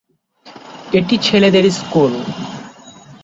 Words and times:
এটি 0.93 1.15
ছেলেদের 1.21 1.65
স্কুল। 1.71 2.13